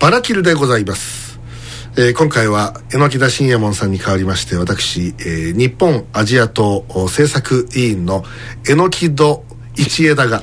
[0.00, 1.38] バラキルでございます、
[1.98, 8.24] えー今回は榎田信也門さんに代わりまして私、えー日本アジア党政策委員の
[8.66, 9.44] 榎戸
[9.76, 10.42] 一枝が、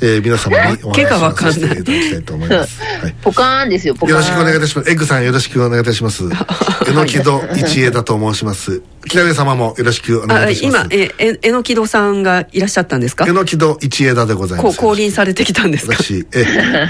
[0.00, 4.10] えー皆様にお話をさせていただきたいと思います、はいポカーンですよ、ポカーン。
[4.10, 4.90] よろしくお願いいたします。
[4.90, 6.24] エッグさんよろしくお願いいたします。
[6.86, 8.82] 榎戸一枝と申します。
[9.06, 10.86] 北上様もよろしくお願いあいたします。
[10.86, 13.26] 今えええのきどさんがいらっしゃったんですか？
[13.26, 14.78] 榎戸一枝でございます。
[14.78, 15.94] 降臨されてきたんですか？
[15.94, 16.44] 私、え、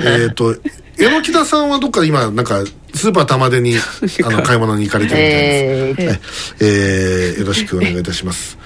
[0.04, 0.56] えーと、
[0.98, 3.76] 榎田さんはどっか今、なんか、スーパー玉出に、
[4.24, 6.06] あの、買い物に行かれてるみたいです。
[6.06, 6.20] えー、はい
[6.60, 8.58] えーよろしくお願いいたします。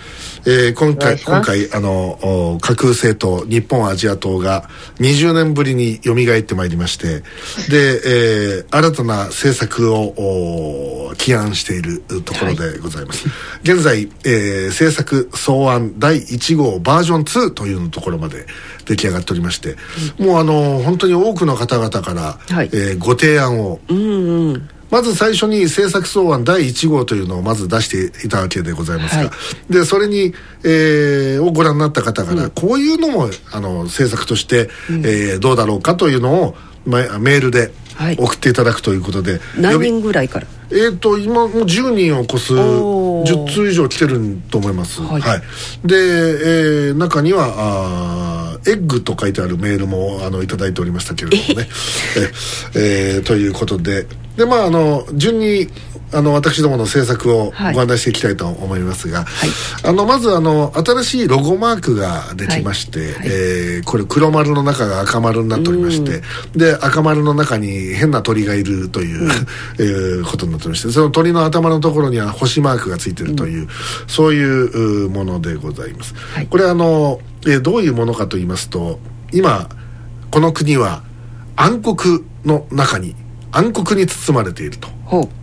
[0.45, 4.69] えー今回、今回、あの、お架空政党、日本アジア党が
[4.99, 7.23] 20年ぶりに蘇ってまいりまして、
[7.71, 13.27] で、えー新たな政策をお起案しているところでございます。
[13.63, 18.47] 現在、えー政策草案第1号バージョン2というところまで
[18.87, 19.77] 出来上がっておりまして、
[20.19, 22.71] もうあの、本当に多くの方々から、はい。
[22.73, 29.33] えーご提案をうんうんまず最初に政策草案第1号というのをまず出していたわけでございますが、は
[29.71, 29.73] い。
[29.73, 30.35] でそれに、
[30.65, 38.17] えーをご覧になった方から、こういうのもあの政策として、えーどうだろうかというのを、ま、メールではい。
[38.19, 40.47] 送っていただくということで、何呼び人ぐらいから？
[40.71, 42.55] えー、と今もう10人を超す
[43.25, 45.21] 10通以上来てると思います、ははい。
[45.21, 51.69] いで、えー中にはあーエッグと書いてあるメールもあのいただいておりましたけれどもね。
[52.77, 54.07] ええーということで。
[54.37, 55.69] でまああの順に
[56.13, 57.75] あの私どもの制作をはい。
[57.75, 59.25] ご案内していきたいと思いますが、
[59.83, 63.11] あのまずあの新しいロゴマークができまして、はい。
[63.25, 66.23] えーこれ黒丸の中が赤丸になっておりまして、
[66.57, 69.31] で赤丸の中に変な鳥がいるという、
[69.79, 73.69] えーことになっておりましてその鳥の頭のところには星マークがついてるという、
[74.07, 76.47] そういううものでございます、はい。
[76.47, 79.01] これあの、えーどういうものかと言いますと
[79.33, 79.69] 今
[80.31, 81.03] この国は
[81.57, 83.15] 暗黒の中に
[83.53, 84.89] 暗黒に包まれていると、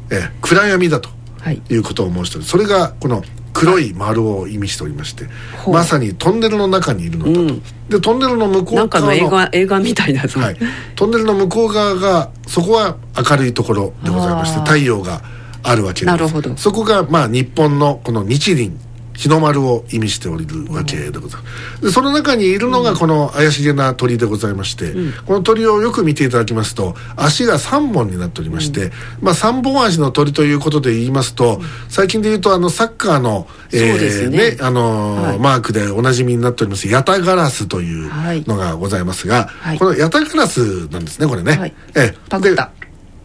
[0.09, 1.09] えー暗闇だと
[1.41, 1.61] はい。
[1.69, 5.25] いうことを申しておりそれがこの黒い丸を意味しておりまして
[5.63, 5.73] ほう。
[5.73, 7.63] まさにトンネルの中にいるのだと、うん。
[7.89, 10.21] でトンネルの向こう側のなんかの映画映画みたいな。
[10.21, 10.57] はい、
[10.95, 12.97] トンネルの向こう側がそこは
[13.29, 15.21] 明るいところでございまして太陽が
[15.63, 16.05] あるわけです。
[16.05, 16.55] なるほど。
[16.57, 18.79] そこがまあ日本のこの日輪
[19.19, 21.47] 日の丸を意味しておりるわけでございま
[21.79, 21.81] す。
[21.81, 24.93] でその中にいるのがこの怪しげな鳥でございまして、
[25.25, 28.91] この鳥をよく見ていただきますと足が3本になっておりまして、
[29.21, 31.59] まあ3本足の鳥ということで言いますと、
[31.89, 34.57] 最近で言うとあのサッカーの、そうですね。
[34.61, 35.39] あのーはい。
[35.39, 38.43] マークでおなじみになっておりますヤタガラスというはい。
[38.47, 39.79] のがございますが、はい。
[39.79, 41.73] このヤタガラスなんですねこれね、はい。
[41.95, 42.15] ええ。
[42.29, 42.71] パクった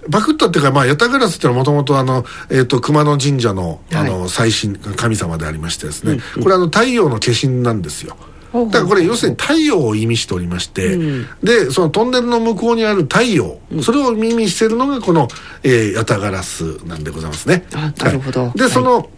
[0.04, 8.16] でパクったっていうか、まあ、ヤタガラスっていうのはもともとあの、えっ、と、熊野神社の、あの、最新、神様でありましてですね、これあの、太陽の化身なんですよ。
[8.52, 10.96] だからこれ要するに太陽を意味しておりまして、
[11.42, 15.26] で、そのトンネルの向こうにある太陽、それを意味しているのがこの、
[15.64, 17.66] えー、ヤタガラスなんでございますね。
[17.74, 18.44] あなるほど。
[18.44, 18.52] はい。
[18.52, 18.72] で、はい。
[18.72, 19.10] その、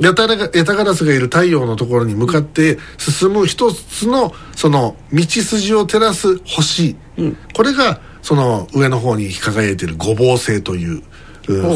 [0.00, 6.96] ヤタガヤタガラスがいる太陽のところに向かって進む一つのその道筋を照らす星、
[7.54, 11.02] これがその上の方に輝いている五芒星という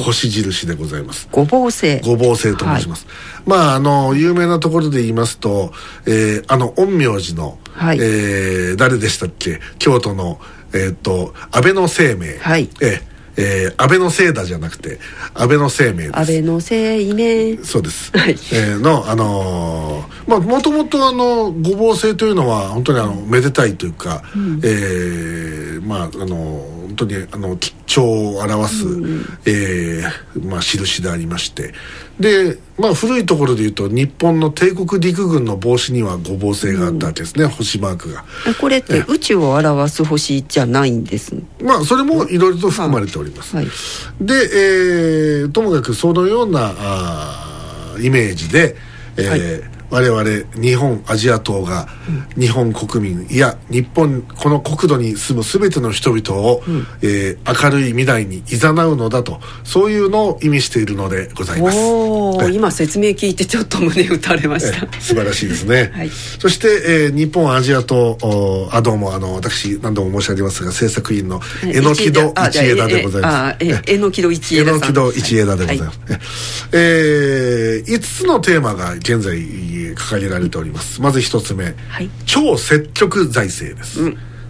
[0.02, 1.28] 星印でございます。
[1.30, 2.00] ごぼう星。
[2.00, 3.06] ごぼう星と申します、
[3.44, 5.72] まああの有名なところで言いますと、
[6.06, 7.98] えーあの陰陽師の、はい。
[7.98, 9.60] えー誰でしたっけ？
[9.78, 10.40] 京都の
[10.72, 12.70] えーっと安倍の生命、はい。
[12.80, 14.98] えーえー安倍の聖だじゃなくて
[15.34, 16.18] 安倍の生命です。
[16.18, 17.56] 安倍の生命。
[17.64, 18.32] そうです、はい。
[18.32, 24.22] えーのあのーまあもともとあのごぼう星というのは本当にあのめでたいというか、
[24.62, 28.84] えーまああの本当にあの吉兆を表す、
[29.46, 31.74] えーまあ印でありまして。
[32.20, 38.24] でまあ古いところで言うと日本の帝国陸軍の帽子にはごぼう星があったわけですね、星マークが。
[38.60, 43.56] これって宇宙を表す星じゃないんですまあそれもいろいろと含まれております。
[43.56, 43.66] はい。
[44.20, 48.76] で、えーともかくそのようなあーイメージで、
[49.16, 50.22] えー我々
[50.60, 51.88] 日本アジア党が
[52.38, 56.62] 日本国民いや日本この国土に住む全ての人々を、
[57.02, 61.78] えー明るい未来に誘うのだとそういうのを意味しているのでございます。
[61.78, 64.84] おおえ今説明聞いてちょっと胸打たれました。
[64.84, 66.10] え素晴らしいですね、 はい。
[66.38, 73.64] そして、えー日本アジア党おあどうもあの私何度も申し上げますが政策委員の榎戸あ一枝でございます。
[73.64, 74.80] 榎戸一え枝さん。
[74.80, 76.00] のきど一枝でございます、
[76.72, 79.38] えー、5つのテーマが現在
[79.94, 81.00] 掲げられております。
[81.00, 82.10] まず1つ目、はい。
[82.26, 84.00] 超積極財政です、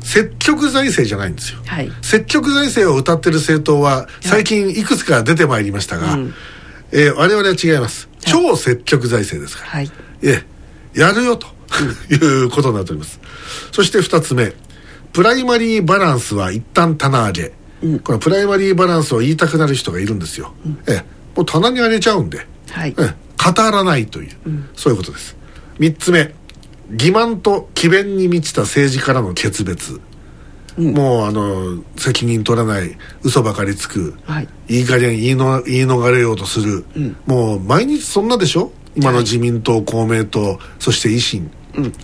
[0.01, 1.91] 積極財政じゃないんですよ、はい。
[2.03, 6.19] 積極財政を歌ってる政党は最近いくつか出てまいりましたが、
[6.93, 8.09] えー我々は違います。
[8.21, 9.91] 超積極財政ですから、はい。
[10.23, 10.43] え
[10.95, 11.47] えやるよと
[12.11, 12.15] い
[12.45, 13.21] うことになっております。
[13.73, 14.53] そして2つ目。
[15.13, 17.53] プライマリーバランスは一旦棚上げ、
[18.05, 20.53] このプライマリーバランスを言いたくなる人がいるんですよ、
[20.87, 21.05] ええ
[21.37, 22.95] もう棚に上げちゃうんで、はい。
[22.99, 24.37] ええ語らないという、
[24.75, 25.37] そういうことです。
[25.79, 26.35] 3つ目。
[26.91, 30.01] 欺瞞と詭弁に満ちた政治からの決別、
[30.79, 34.49] もうあの責任取らない嘘ばかりつく、はい。
[34.69, 36.85] いい加減言いの言い逃れようとする、
[37.27, 38.73] もう毎日そんなでしょ？
[38.97, 41.51] 今の自民党、公明党そして維新、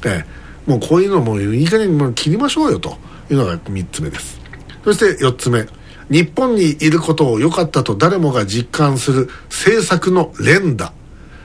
[0.04, 0.70] ええ。
[0.70, 2.96] もうこういうのもいい加減もう切りましょうよと。
[3.30, 4.38] いうのが3つ目です。
[4.84, 5.66] そして4つ目。
[6.10, 10.92] 日本にいることを良かったと誰もが実感する政策の連打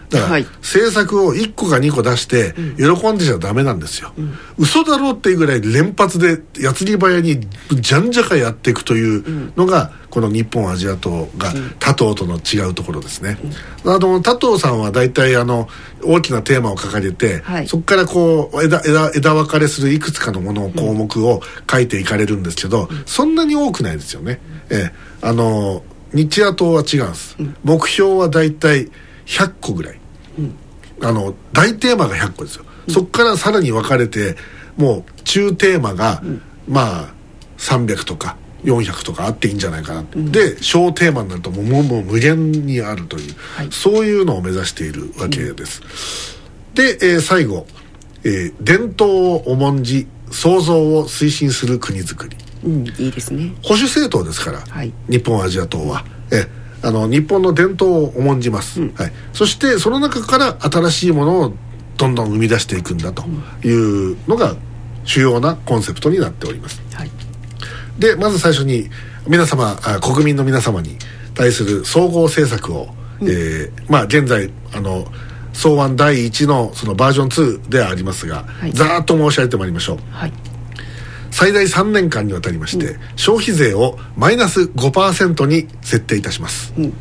[0.09, 0.43] だから、はい。
[0.61, 4.11] 政策を1個か2個出して喜んでちゃダメなんですよ、
[4.57, 13.37] 嘘だろうっていうぐらい連発で矢継ぎ早にじゃんじゃかやっていくというのが、この日本アジア党が他党との違うところですね、
[13.85, 15.67] あの他党さんは大体あの
[16.03, 17.67] 大きなテーマを掲げて、はい。
[17.67, 24.39] そこからこう枝枝枝分かれするいくつかのものを項目を書いていかれるんですけど、そんなに多くないですよね、
[24.69, 24.93] ええ。
[25.21, 25.83] あの
[26.13, 28.89] 日野党は違うんです、目標は大体
[29.27, 29.98] 100個ぐらい、
[31.01, 34.35] あの大テーマが100個ですよ、そこからさらに分かれて
[34.77, 36.21] もう中テーマが、
[36.67, 37.13] まあ
[37.57, 43.67] 300とか400とかあっていいんじゃないかな、で小テーマになるともうもう無限にあるという、はい。
[43.71, 45.81] そういうのを目指しているわけです、
[46.73, 47.65] で、えー最後、
[48.23, 52.37] えー伝統を重んじ創造を推進する国づくり。
[52.63, 53.53] うんいいですね。
[53.63, 54.91] 保守政党ですから、はい。
[55.09, 56.45] 日本アジア党は、え
[56.81, 61.53] あの日本の伝統を重んじます、はい、そしてその中から新しいものを
[61.97, 63.23] どんどん生み出していくんだと
[63.67, 64.55] いうのが
[65.03, 66.81] 主要なコンセプトになっております。
[66.93, 67.11] はい。
[67.97, 68.89] でまず最初に
[69.27, 70.97] 皆様あ国民の皆様に
[71.33, 72.87] 対する総合政策を、
[73.21, 75.05] えーまあ現在あの
[75.51, 77.27] 草案第1のそのバージョン
[77.59, 78.71] 2ではありますが、い。
[78.71, 79.97] ざーっと申し上げてまいりましょう。
[80.11, 80.48] はい
[81.31, 86.93] 最大3年間にわたりまして、消費税をマイナス5%に設定いたします、ん。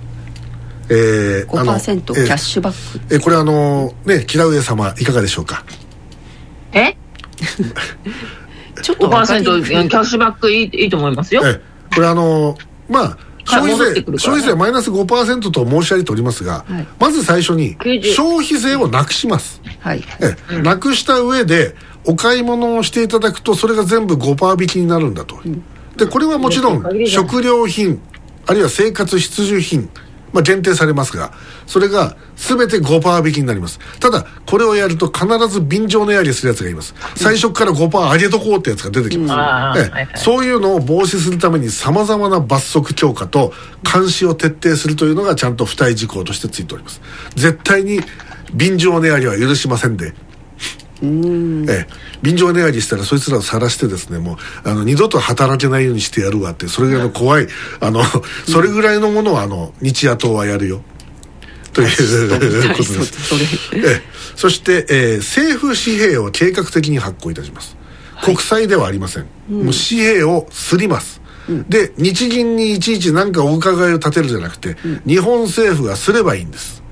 [0.91, 3.15] えーあの5%キえーャッシュバック。
[3.15, 5.65] えーこれあのね木田上様いかがでしょうか？
[6.73, 6.97] え？
[8.83, 11.43] ちょっとわかりにくい5%キャッシュバックいいいいと思いますよ。
[11.45, 11.61] えー
[11.95, 12.57] これあの
[12.89, 16.87] まあ消費税消費税マイナス5%と申し上げておりますが、はい。
[17.01, 19.63] まず最初に90消費税をなくします。
[19.81, 20.05] はい。
[20.21, 21.75] ええなくした上で
[22.07, 25.41] お買い物をしていただくとそれが全部5%引きになるんだと、
[25.97, 28.01] でこれはもちろん食料品
[28.47, 29.91] あるいは生活必需品
[30.33, 31.33] まあ、限定されますが
[31.67, 33.79] それが全て5%引きになります。
[34.01, 36.95] ただこれをやると必ず便乗値上げするやつがいます。
[37.17, 40.19] 最初から5%上げとこうってやつが出てきます、ええあーはいはい。
[40.19, 43.53] そういうのを防止するためにさまざまな罰則強化と
[43.91, 47.01] 監視を徹底するというのがちゃんと付帯事項としてついております。
[47.35, 48.01] 絶対に
[48.55, 50.15] 便乗値上げは許しませんで
[51.03, 51.87] ええ、
[52.23, 57.03] 便乗値上げしたらそいつらを晒してですねもうあの二度と働けないようにしてやるわってそれぐらい。
[57.05, 57.47] の怖い。
[57.81, 58.03] あの
[58.47, 60.83] それぐらいのものをあの日野党はやるよ。
[61.73, 63.35] ということです。
[63.75, 64.03] ええ。
[64.35, 67.77] そして、えー政府紙幣を計画的に発行いたします、
[68.23, 71.21] 国債ではありません、もう紙幣をすります、
[71.69, 76.83] で日銀にいちいち何かお伺いを立てるじゃなくて、日本政府がすればいいんです、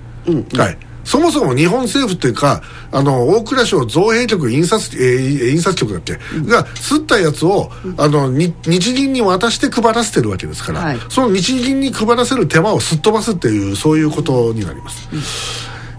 [0.56, 2.62] はいそもそも日本政府っていうか
[2.92, 10.98] あの大蔵省造幣局印刷,、えー印刷局だっけ、がすったやつを、あのに日銀に渡して配らせてるわけですから、はい。
[11.08, 15.08] その日銀に配らせる手間をすっ飛ばすっていうそういうことになります、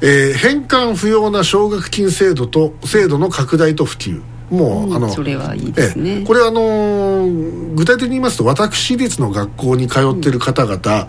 [0.02, 6.10] えー返還不要な奨学金制度と制度の拡大と普及もう、うんあのそれはいいですね。
[6.10, 6.24] ええ。
[6.26, 11.08] これはあのー具体的に言いますと私立の学校に通っている方々、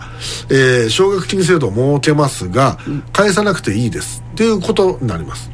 [0.49, 2.77] えー奨学金制度を設けますが、
[3.13, 4.23] 返さなくていいです。
[4.33, 5.49] っていうことになります。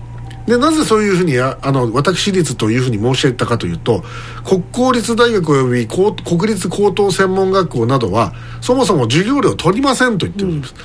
[0.46, 4.04] でなぜそういうふうにやあの私立というふうに申し上げたかというと
[4.48, 10.76] 国公立大学及び高国立高等専門学校などはそもそも授業料を取りませんと言ってるんです、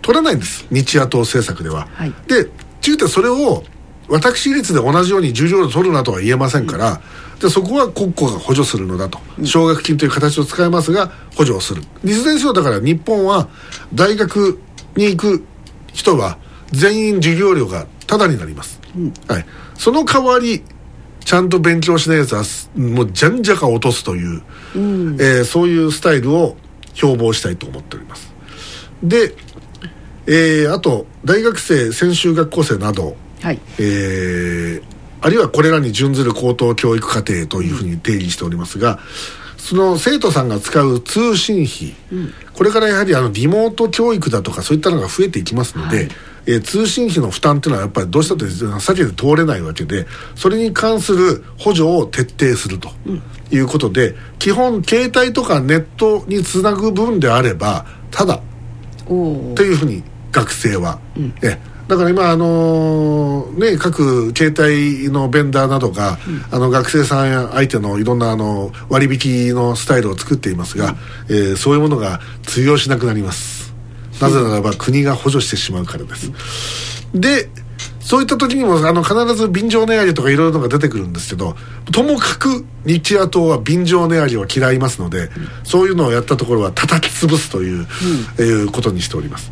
[0.00, 0.66] 取らないんです。
[0.70, 2.14] 日野党政策では、はい。
[2.28, 2.48] で
[2.80, 3.62] 中てそれを
[4.10, 7.00] 私立で同じように授業料取るなとは言えませんから、
[7.40, 9.18] でそこは国庫が補助するのだと。
[9.44, 11.82] 奨学金という形を使いますが補助をする。
[12.04, 13.48] いずれにせよだから日本は
[13.94, 14.60] 大学
[14.96, 15.44] に行く
[15.92, 16.38] 人は
[16.72, 18.80] 全員授業料がタダになります、
[19.28, 20.62] はい、その代わり
[21.24, 24.42] ちゃんと勉強しないやつはすもうじゃんじゃか落とすという、
[24.74, 26.56] えーそういうスタイルを
[26.94, 28.32] 標榜したいと思っております。
[29.02, 29.34] で、
[30.26, 33.58] えーあと大学生専修学校生などはい。
[33.78, 34.82] えー
[35.22, 38.98] あるいはこれらに準ずる高等教育課程というふうに定義しておりますが、
[39.58, 41.94] その生徒さんが使う通信費、
[42.54, 46.08] これからやはりあのリモート教育だとかそういったのが増えていきますので、
[46.46, 50.06] えー通信費の負担っていうのはやっぱりどうしたって避けて通れないわけで
[50.36, 52.88] それに関する補助を徹底すると
[53.50, 58.40] いうことで、基本携帯とかネットにつなぐ分であればただ
[59.54, 60.98] というふうに学生は、
[61.42, 61.58] え
[61.90, 66.18] だから今、あのーね、各携帯のベンダーなどが、
[66.52, 70.94] あの学生さんや相手のいろんなあの割引のスタイルを作っていますが、
[71.28, 73.74] えーそういうものが通用しなくなります。
[74.20, 76.30] なぜならば国が補助してしまうからです、
[77.12, 77.48] で
[77.98, 81.56] そういった時にもあの必ず便乗値上げとかいろいろのが出てくるんですけど
[81.92, 85.28] ともかく日夜党は便乗値上げを嫌いますので、
[85.64, 87.86] そういうのをやったところは叩き潰すという、
[88.38, 89.50] えーことにしております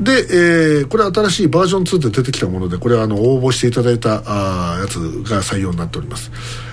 [0.00, 4.98] で、えーこれは新しいバージョン2で出てきたものでこれはあの応募していただいたあーやつ
[5.30, 6.30] が採用になっております。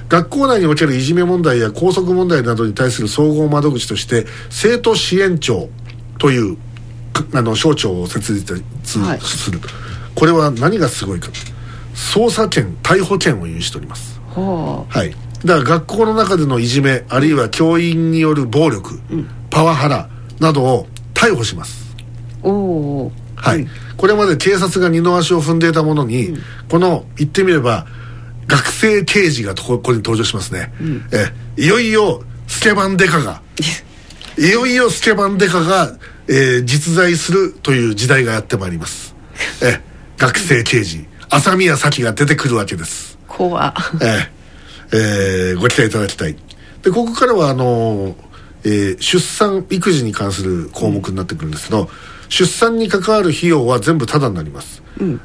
[0.09, 5.69] 学校内におけるいじめ問題や校則問題などに対する総合窓口として生徒支援庁
[6.19, 6.57] という
[7.13, 8.63] かあの省庁を設立
[8.99, 9.19] はい。
[9.21, 9.59] する、
[10.15, 11.29] これは何がすごいか。
[11.95, 14.19] 捜査権逮捕権を有しております。
[14.35, 15.11] ははい。
[15.45, 18.99] だから学校の中でのいじめあるいは教員による暴力、
[19.49, 21.82] パワハラなどを逮捕します。
[21.82, 21.82] あ
[22.43, 26.37] おおはい、これまで警察が二の足を踏んでいたものに、
[26.69, 27.87] この言ってみれば
[28.47, 30.71] 学生刑事がとこここに登場しますね、
[31.11, 33.41] えいよいよスケバンデカが。
[34.37, 35.93] いよいよスケバンデカが、
[36.27, 39.13] えー実在するという時代がやってまいります。
[39.61, 39.81] え
[40.17, 41.05] 学生刑事。
[41.29, 43.17] 朝宮咲が出てくるわけです。
[43.27, 43.73] 怖。
[44.01, 44.29] え
[44.91, 46.35] ええーご期待いただきたい。
[46.83, 48.15] でここからはあの、
[48.63, 51.89] えー出産育児に関する項目になってくるんですけど、
[52.29, 54.81] 出産に関わる費用は全部タダになります、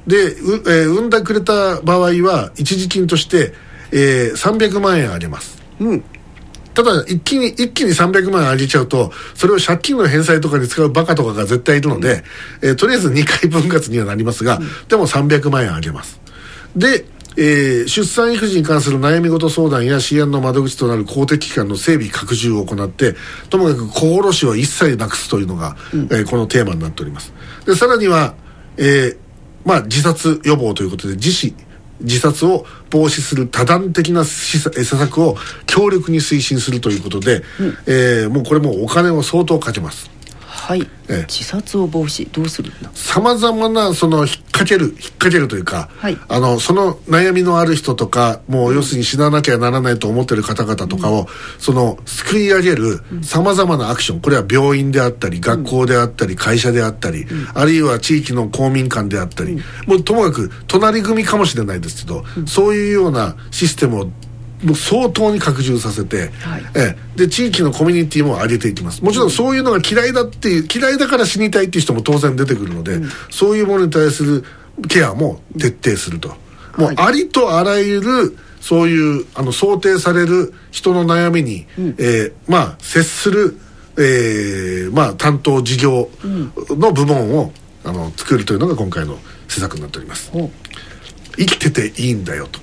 [0.06, 3.52] でう、えー産んだくれた場合は一時金として、
[3.92, 5.62] えー300万円あげます。
[5.80, 6.04] うん。
[6.74, 12.22] ただ一気に一気に300万円上げちゃうとそれを借金の返済とかに使うバカとかが絶対いるので、
[12.62, 16.20] えーとりあえず2回分割にはなりますが、でも300万円上げます。
[16.76, 17.04] で、
[17.40, 23.14] えー出産育児に関する悩み事相談や支援の窓口となる公的機関の整備拡充を行って
[23.48, 27.32] ともかく子殺しを一切なくすというのが、えーこのテーマになっております。
[27.64, 28.34] でさらには、
[28.76, 29.16] えー
[29.64, 31.54] まあ、自殺予防ということで自死
[32.00, 37.42] 自殺を防止する多段的な施策を強力に推進するということで、
[37.86, 40.10] えーもうこれもお金を相当かけます
[40.68, 41.26] はい、ええ。
[41.26, 42.90] 自殺を防止どうするんだ？
[42.92, 46.18] さまざまなその引っ掛ける引っ掛けるというか、はい。
[46.28, 51.26] あのその悩みのある人とかもう要するに死ななきゃならないと思ってる方々とかを、
[51.58, 59.56] その救い上げるさまざまなアクションこれは病院であったり学校であったり会社であったり、あるいは地域の公民館であったり、
[59.86, 64.10] もうともかく隣組かもしれないですけど、そういうようなシステムを
[64.74, 66.62] 相当に拡充させて、はい。
[66.74, 67.18] ええ。
[67.18, 69.02] で地域のコミュニティも上げていきます。
[69.04, 73.00] もちろんそういうのが嫌いだっていう嫌いだから死にたいっていう人も当然出てくるので、
[73.30, 74.44] そういうものに対する
[74.88, 76.34] ケアも徹底すると、も
[76.78, 76.96] うはい。
[76.98, 83.58] ありとあらゆるそういうあの想定される人の悩みに、えーまあ接する、
[83.96, 86.08] えーまあ、担当事業
[86.70, 87.52] の部門を、
[87.84, 90.30] あの作るというのが今回の施策になっております。
[90.34, 90.50] お。
[91.36, 92.58] 生きてていいんだよと、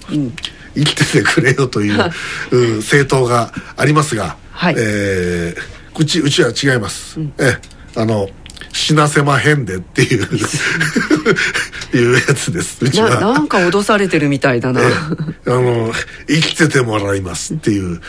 [0.76, 2.12] 生きててくれよという
[2.52, 4.76] うん政党がありますが、はい。
[4.78, 7.58] えーうちうちは違います、え
[7.96, 8.28] えあの
[8.74, 10.28] 死なせまへんでっていう
[11.98, 12.84] いうやつです。
[12.84, 13.22] うちなは。
[13.22, 14.82] なんか脅されてるみたいだな。
[14.82, 15.94] あの
[16.28, 18.02] 生きててもらいますっていう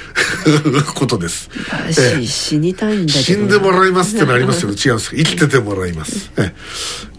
[0.96, 1.50] ことです、
[2.26, 6.54] 死にたいんだけど死んでもらいますってのありますけど 違うんです生きててもらいます、ええ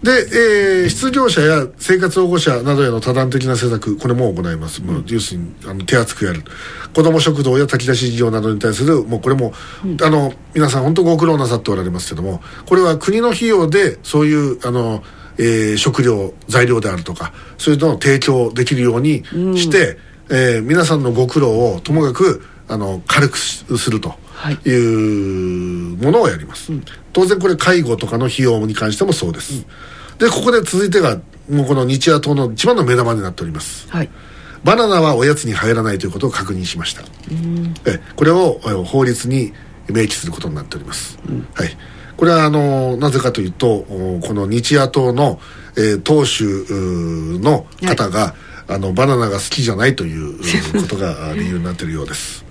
[0.02, 6.42] で、えー失業者や生活保護者などへの多段的な施策これも行います、もう要するにあの手厚くやる。
[6.94, 9.52] 子ども食堂や炊き出し事業などに対するもうこれも、
[10.02, 15.02] あの皆さん本当ご苦労なさっておられますけどもこれは国の費用でそういうあの
[15.36, 19.24] えー食料材料であるとかそういうのを提供できるように
[19.56, 19.98] して、
[20.30, 24.10] えー皆さんのご苦労をともかくあの軽くしすると。
[24.10, 24.16] は
[24.52, 24.68] い。
[24.68, 26.72] いうものをやります、
[27.12, 29.66] 当然これ介護とかの費用に関してもそうです、
[30.18, 31.18] でここで続いてが
[31.48, 33.88] もうこの日夜党の一番の目玉になっております。
[33.90, 34.10] はい。
[34.64, 37.02] バナナはおやつに入らないということを確認しました。
[37.86, 39.52] えこれをえ法律に
[39.88, 41.18] 明記することになっております、
[41.54, 41.76] はい。
[42.16, 45.40] これはあのなぜかというとおこの日夜党の、
[45.76, 48.34] えー党首の方が、
[48.66, 50.38] あのバナナが好きじゃないというう
[50.82, 52.44] ことがあ理由になっているようです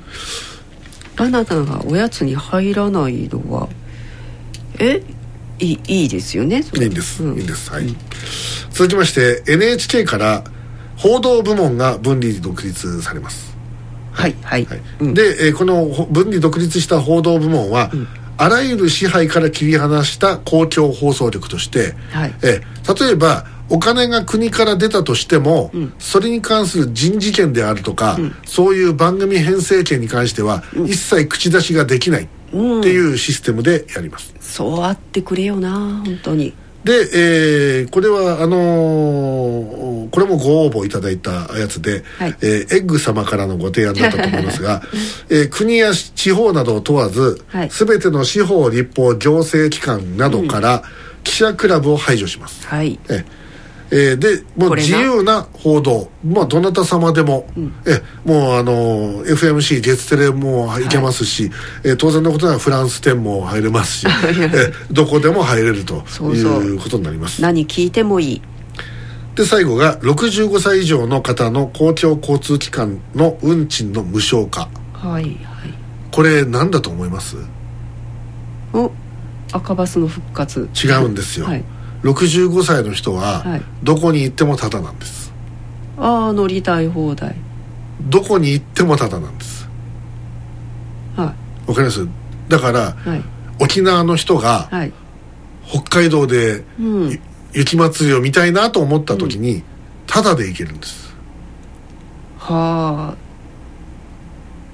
[1.17, 3.67] バナナがおやつに入らないのは
[4.79, 5.01] え？
[5.59, 7.37] いいいいですよねいいんです、うん。
[7.37, 7.71] いいんです。
[7.71, 7.87] はい、
[8.69, 10.43] 続きまして NHK から
[10.95, 13.57] 報道部門が分離独立されます。
[14.11, 14.81] はいはい、はい。
[14.99, 15.13] うん。
[15.15, 17.91] で、えーこのほ分離独立した報道部門は、
[18.37, 22.35] あらゆる支配から切り離した公共放送局として、はい。
[22.43, 34.33] えー例えばお金が国から出たとしても、それに関する人事権であるとか、そういう番組編成権に関しては、一切口出しができないっていうシステムでやります。
[34.39, 36.53] そうあってくれよな本当に。
[36.83, 42.35] で、えーこれはあのーこれもご応募いただいたやつで、はい。
[42.41, 44.81] えーエッグ様からのご提案だったと思いますが、
[45.29, 47.69] えー国や地方などを問わず、はい。
[47.69, 50.83] 全ての司法立法行政機関などから
[51.23, 52.97] 記者クラブを排除します、はい。
[53.09, 53.25] え
[53.89, 56.09] えーでもう自由な報道。
[56.25, 57.47] まあどなた様でも、
[57.85, 61.49] えもうあの FMC 月テレも行けますし、
[61.83, 66.63] えー当然のことながらフランス10も入れますし、えー どこでも入れるとそうそう。
[66.63, 67.41] いうことになります。
[67.41, 68.41] 何聞いてもいい。
[69.35, 74.67] で最後が65歳以上の方の公共交通機関の運賃の無償化。
[74.93, 75.37] はいはい。
[76.11, 77.35] これ何だと思います？
[78.73, 78.91] お
[79.51, 80.67] 赤バスの復活。
[80.75, 81.63] 違うんですよ、はい
[82.03, 83.61] 65歳の人ははい。
[83.83, 85.31] どこに行ってもタダなんです。
[85.97, 87.35] ああ乗りたい放題。
[88.01, 89.67] どこに行ってもタダなんです。
[91.15, 91.33] は
[91.65, 92.07] わかります？
[92.47, 93.23] だからいはい。
[93.59, 94.93] 沖縄の人がはい。
[95.65, 97.09] 北海道でうん。
[97.09, 97.19] ゆ
[97.53, 99.63] 雪祭りを見たいなと思った時に
[100.05, 101.15] タダで行けるんです。
[102.37, 102.53] は
[102.93, 103.15] わ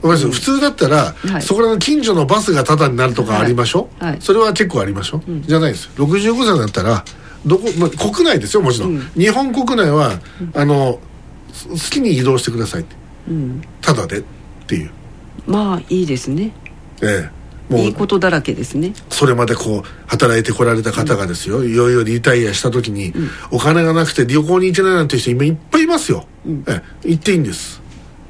[0.10, 1.42] かります、普通だったら、はい。
[1.42, 4.12] そこらの近所のバスがタダになるとかありましょ、はい。
[4.12, 4.22] はい。
[4.22, 5.44] それは結構ありましょ、ん。
[5.44, 7.04] じゃないです65歳だったら
[7.46, 9.02] どこ、まあ、国内ですよもちろん、うん。
[9.16, 10.20] 日本国内は、
[10.54, 11.00] あの
[11.52, 12.96] す好きに移動してくださいって。
[12.96, 13.62] あうん。
[13.82, 14.24] タダでっ
[14.68, 14.92] ていう。
[15.46, 16.52] まあいいですね。
[17.02, 17.44] ええ。
[17.70, 18.94] もいいうことだらけですね。
[19.10, 23.14] それまでこう働いてこられた方がですよ、いよいよリタイアした時に、
[23.52, 26.26] お金がなくて旅行に行けないなんて人今いっぱいいますよ、
[26.68, 27.10] ええ。
[27.10, 27.82] 行っていいんです、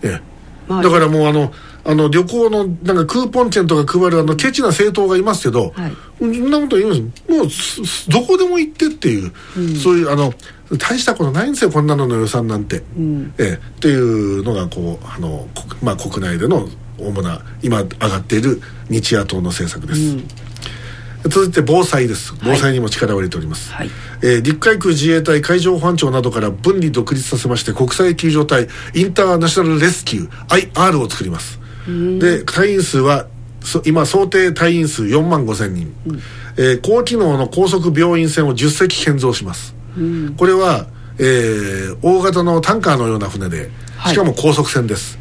[0.03, 0.32] ええ
[0.67, 1.51] まあだからもうあの
[1.85, 5.91] あの旅行のなんかクーポン券とか配るあのケチな政党がいますけど、はい。
[6.19, 7.81] そんなこと言うんです。
[8.09, 9.33] もうどこでも行ってっていう、
[9.77, 10.33] そういうあの
[10.77, 13.33] 大したことないんですよこんなのの予算なんて、ん。
[13.37, 13.53] ええ。
[13.55, 20.17] っていうのがこうあの、こまあ、国内での主な今上がっている日野党の政策です、
[21.23, 22.33] 続いて防災です。
[22.43, 23.89] 防災にも力を入れております、はい。
[24.21, 31.59] えー陸海空自衛隊海上保安庁などから分離独立させまして国際救助隊インターナショナルレスキュー IR を作ります。
[32.19, 33.27] で隊員数は
[33.61, 35.93] そ今想定隊員数4万5千人、
[36.57, 39.75] えー高機能の高速病院船を10隻建造します、
[40.37, 43.69] これは、えー大型のタンカーのような船ではい
[44.09, 45.17] しかも高速船です、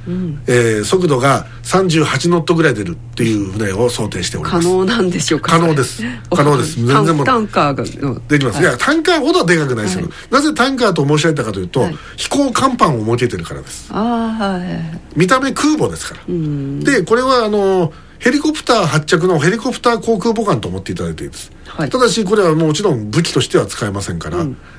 [0.47, 4.67] えー速度が38ノットぐらい出るっていう船を想定しております。
[4.67, 5.53] 可能なんでしょうか？
[5.53, 6.03] 可能です。
[6.35, 6.77] 可能です。
[6.85, 7.27] 全然もう。
[7.27, 7.85] タンカーが
[8.29, 11.97] できます、い、やタンカーほどはでかくないですけど、なぜタンカーと申し上げたかというと、はい。
[12.17, 13.87] 飛行甲板を設けてるからです。
[13.91, 15.01] ああはい。
[15.17, 16.21] 見た目空母ですから。
[16.29, 16.81] うん。
[16.81, 17.93] でこれはあの
[18.23, 21.91] ヘリコプター発着のヘリコプター航空母艦と思っていただいていいです、はい。
[21.91, 24.39] ただしこれはもちろん武器としては使えませんから、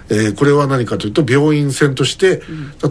[0.09, 2.41] えーこれは何かというと病院船として、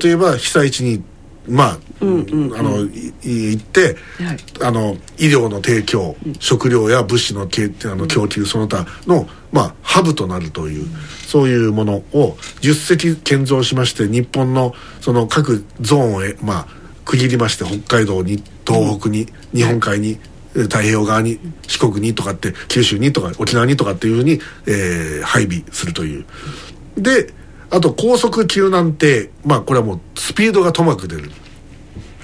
[0.03, 1.03] 例えば被災地に
[1.49, 4.37] まあ、あのいい行って、はい。
[4.63, 10.87] あの医療の提供、食料や物資のけあの供給その他の、まあ、ハブとなるという、
[11.27, 16.67] そういうものを10隻建造しまして日本のその各ゾーンをえ、まあ、
[17.05, 26.27] 区切りまして北海道に東北に、日本海に、えー太平洋側に四国にとかって九州にとか沖縄にとかっていうふうに、えー配備するという。
[26.97, 27.33] で
[27.71, 31.31] あと高速救難艇まあこれはもうスピードがともかく出る。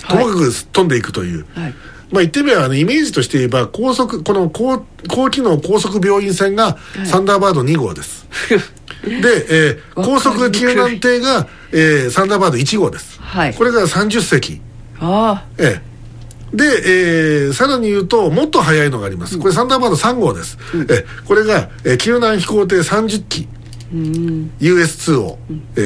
[0.06, 1.74] ともかく飛んでいくという、はい。
[2.10, 8.26] まあ言ってみればあのイメージとして言えば高速この高高機能高速病院船がサンダーバード2号です、
[9.04, 13.54] で、えー高速救難艇が、えーサンダーバード1号です、はい。
[13.54, 14.60] これが30隻。
[15.00, 15.44] あ。
[15.58, 15.87] ええ
[16.52, 19.38] で、えーさらに言うともっと速いのがあります。
[19.38, 20.58] これサンダーバード3号です、
[20.88, 23.48] えこれが、えー救難飛行艇30機
[24.60, 25.38] US2 を、
[25.76, 25.80] え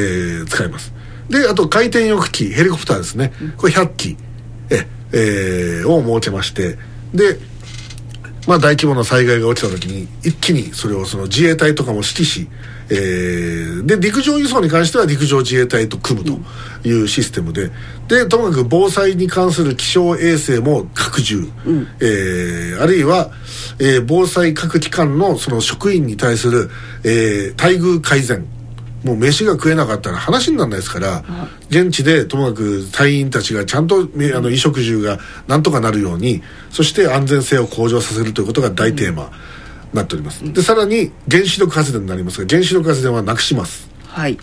[0.45, 0.93] ー使います。
[1.29, 3.33] であと回転翼機ヘリコプターですね。
[3.57, 4.17] これ100機
[4.71, 6.79] え、えーを設けまして
[7.15, 7.39] で
[8.47, 12.49] まあ、大規模な災害が起きた時に一気にそれをその自衛隊とかも指揮し、
[12.91, 17.71] えーで陸上輸送に関しては陸上自衛隊と組むというシステムで、
[18.07, 21.51] でともかく防災に関する気象衛星も拡充、
[22.01, 23.31] えーあるいは、
[23.79, 26.71] えー防災各機関のその職員に対する、
[27.05, 28.47] えー待遇改善。
[29.03, 31.25] もう飯が食えなかったら話にならないですから、
[31.71, 35.19] 現地でともかく隊員たちがちゃんとめあの衣食住が
[35.49, 36.41] なんとかなるように
[36.71, 39.25] そして安全性を向上させるということが大テーマ。
[39.25, 39.31] に
[39.93, 43.91] なっております、でさらに原子力発電になりますが原子力発電はなくします。
[44.07, 44.39] はい。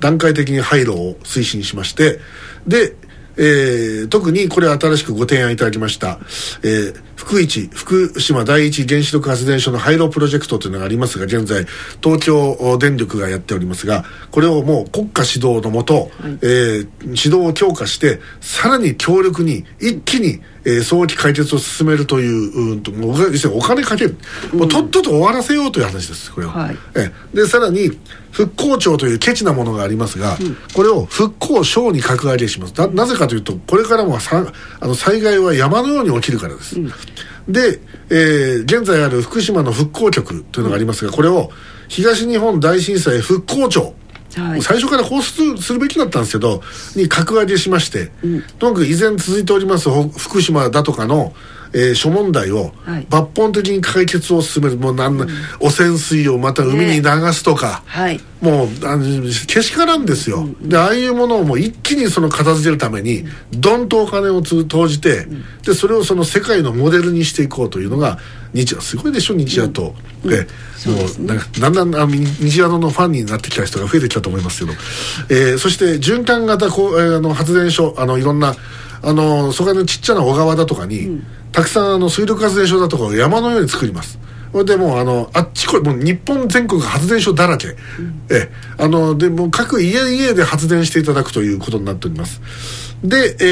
[0.00, 2.18] 段階的に廃炉を推進しまして
[2.66, 2.94] で
[3.36, 6.18] えー特にこれ新しくご提案いただきました、
[6.62, 11.66] えー福一福島第一原子力発電所の廃炉プロジェクトというのがありますが現在
[12.02, 24.16] 東京電力がやっておりますがこれをもう国家指導のもと、えー指導を強化してさらに強力に一気に、えー早期解決を進めるといううんともうお金お金かける、
[24.52, 26.76] もうとっとと終わらせようという話ですこれを、はい。
[26.96, 27.90] ええでさらに
[28.30, 30.36] 復興庁というケチなものがありますが、
[30.74, 32.72] これを復興省に格上げします。
[32.72, 36.76] ななぜかというとこれからもさあの災害は山のように起きるからです、
[37.48, 41.50] で、えー現在ある福島の復興局というのがありますがこれを
[41.88, 43.94] 東日本大震災復興庁
[44.36, 44.62] はい。
[44.62, 46.62] 最初からこうするべきだったんですけど
[46.96, 48.10] に格上げしまして、
[48.58, 51.32] とにかく依然続いておりますほ福島だとかの、
[51.74, 53.06] えー諸問題をはい。
[53.10, 54.76] 抜本的に解決を進める。
[54.76, 55.18] もうなん、
[55.60, 58.20] 汚染水をまた海に流すとか、はい。
[58.40, 59.04] もうあの
[59.46, 65.26] けしからんですよ、でああいうものをもう一気にその片付けるためにどんとお金をつ投じて、
[65.64, 68.18] でそれをその世界のモデルにしていこうというのが
[68.52, 69.94] 日夜すごいでしょ日夜と、
[70.26, 70.46] え
[70.88, 74.72] もうなんかだんだんあみ日夜のファンになってきた人が増えてきたと思いますけど、
[75.30, 78.54] えーそして循環型こう、えーあの発電所あのいろんな
[79.02, 81.22] あのそこらのちっちゃな小川だとかに、
[81.54, 84.18] たくさんあの水力発電所だとかを山のように作ります。
[84.52, 87.76] これでもうあのあっちこもう日本全国発電所だらけ、
[88.30, 88.50] ええ。
[88.76, 92.40] あのでもう各家々で発電していただくということになっております。
[93.04, 93.44] で、え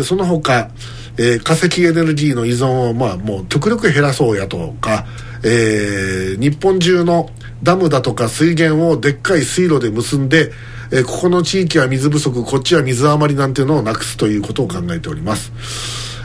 [0.00, 0.70] ーその他、
[1.16, 5.06] えー化石エネルギーの依存をまあもう極力減らそうやとか、
[5.42, 7.28] えー日本中の
[7.62, 10.52] ダムだとか水源をでっかい水路で結んで、
[10.92, 15.52] えーここの地域は水不足こっちは水余りなんていうのをなくすということを考えております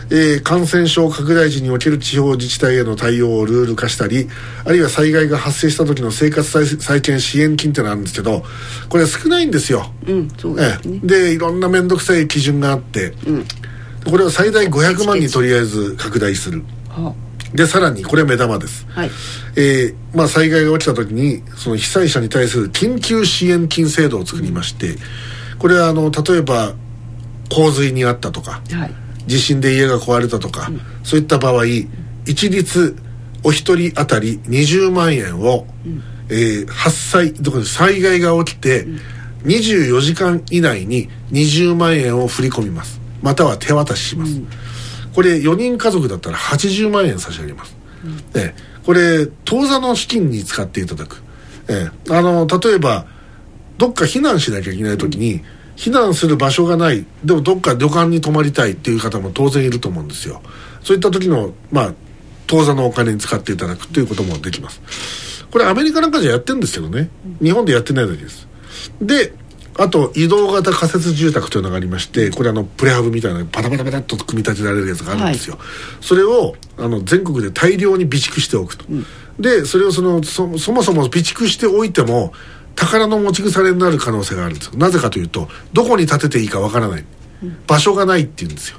[0.09, 4.29] えー感染症拡大時における地方自治体への対応をルール化したり
[4.65, 8.43] あるいは災害が発生した時の生活再再建支援金ってのがあるんですけど
[8.89, 10.99] これ少ないんですよ、うんそうでえすね。
[11.03, 13.13] え、でいろんな面倒くさい基準があって、
[14.09, 16.63] これを最大500万にとりあえず拡大する。
[16.89, 17.13] は
[17.53, 19.11] でさらにこれ目玉です、はい。
[19.55, 24.95] えーまあ、災害が起きた時にその被災者に対する緊急支援金制度を作りまして
[25.57, 26.73] これはあの例えば
[27.49, 30.71] 洪水にあったとかはい地震で家が壊れたとか、
[31.03, 31.65] そういった場合
[32.25, 32.97] 一律
[33.43, 35.67] お一人当たり20万円を、
[36.29, 38.87] えー発災特に災害が起きて、
[39.43, 42.99] 24時間以内に20万円を振り込みます。
[43.21, 44.41] または手渡しします、
[45.13, 47.75] これ4人家族だったら80万円差し上げます、
[48.35, 51.21] ええこれ当座の資金に使っていただく、
[51.67, 53.05] ええあの例えば
[53.77, 55.43] どっか避難しなきゃいけない時に、
[55.77, 57.05] 避難する場所がない。
[57.23, 60.41] でもどっか旅館に泊まりたいっていう方も当然いると思うんですよ。
[60.83, 61.93] そういった時のまあ
[62.47, 65.45] 当座のお金に使っていただくっていうこともできます。
[65.51, 67.09] これアメリカなんかじゃやってるんですけどね。
[67.41, 68.47] 日本でやってないだけです。
[69.01, 69.33] で
[69.79, 75.59] あと移動型仮設住宅というのがありましてこれあのプレハブみたいなパタパタパタっと組み立てられるやつがあるんですよ、
[76.01, 78.85] それをあの全国で大量に備蓄しておくと、
[79.39, 82.33] でそれをそのそそもそも備蓄しておいても
[82.77, 84.77] 宝の持ち腐れになる可能性があるんですよ。
[84.77, 87.03] なぜかというとどこに建てていいかわからない、
[87.67, 88.77] 場所がないっていうんですよ、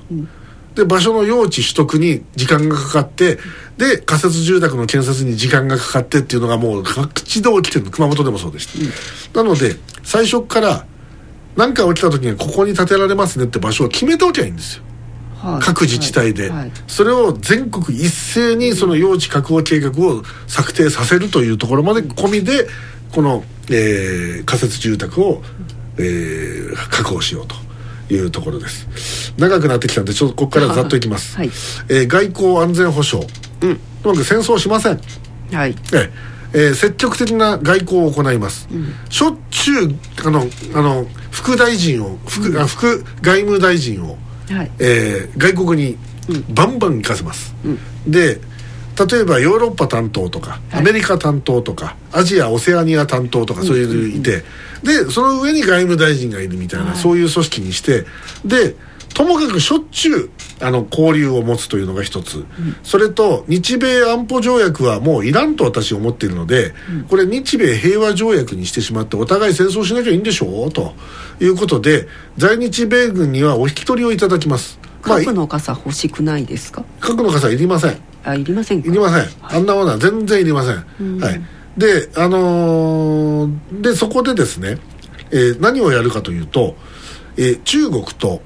[0.74, 3.38] で場所の用地取得に時間がかかって
[3.76, 7.90] で仮設住宅の建設に時間がかかってっていうのがもう各地で起きてるの。
[7.90, 8.68] 熊本でもそうでし
[9.32, 10.86] た、なので最初から
[11.56, 14.82] 何か起きた時にはここに建てられますねって場所を決めておきゃいいんですよ。
[15.38, 15.64] はい。
[15.64, 16.58] 各自治体で、はい。
[16.60, 16.72] はい。
[16.86, 22.68] それを全国一斉にその用地確保計画を策定させるというところまで込みで
[23.12, 25.42] この、えー仮設住宅を、
[25.98, 29.32] えー確保しようというところです。
[29.36, 31.50] 長くなってきたんでちょっとここからざっといきます、 はい。
[31.88, 33.26] えー外交安全保障、
[33.60, 35.00] とにかく戦争をしません。
[35.52, 35.74] はい。
[35.92, 36.10] ええ。
[36.54, 38.68] えー積極的な外交を行います、
[39.10, 39.94] しょっちゅう
[40.24, 44.16] あのあの副大臣を副,、あ副外務大臣を、
[44.50, 44.70] はい。
[44.78, 45.96] えー外国に
[46.50, 47.54] バンバン行かせます、
[48.06, 48.40] で
[49.06, 50.80] 例えばヨーロッパ担当とか、はい。
[50.80, 54.42] アメリカ担当とかアジアオセアニア担当とかそういういて、
[54.82, 56.96] でその上に外務大臣がいるみたいな、はい。
[56.96, 58.04] そういう組織にして
[58.44, 58.74] で
[59.14, 60.30] ともかくしょっちゅう
[60.60, 62.44] あの交流を持つというのが一つ、
[62.82, 66.72] それと日米安保条約はもういらんと私思っているので、
[67.08, 70.70] これ日米平和条約にしてしまってお互い戦争しなきゃいいんでしょう？
[70.70, 70.94] と
[71.40, 72.06] いうことで
[72.36, 74.78] 在日米軍にはお引き取りをいただきます。
[75.00, 76.84] 核の傘欲しくないですか？
[77.00, 77.98] 核の傘いりません
[78.30, 78.88] あいりませんか？
[78.88, 81.40] いりません、あんなものは全然いりません、はい。
[81.76, 84.78] であのーでそこでですね、
[85.30, 86.76] えー何をやるかというと、
[87.36, 88.42] えー中国と